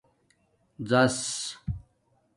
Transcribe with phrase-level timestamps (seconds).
[0.87, 1.31] -زس